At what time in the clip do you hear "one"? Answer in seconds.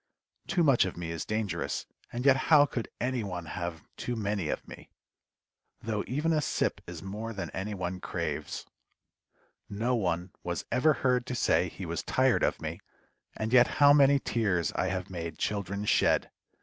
3.23-3.45, 7.75-7.99, 9.93-10.31